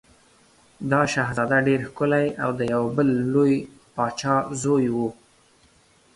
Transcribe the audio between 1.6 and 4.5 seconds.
ډېر ښکلی او د یو بل لوی پاچا